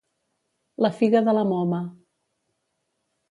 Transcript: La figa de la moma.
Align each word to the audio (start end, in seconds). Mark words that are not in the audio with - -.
La 0.85 0.89
figa 1.01 1.21
de 1.27 1.35
la 1.39 1.43
moma. 1.51 1.81